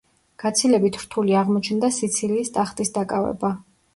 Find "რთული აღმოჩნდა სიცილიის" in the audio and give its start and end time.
1.01-2.51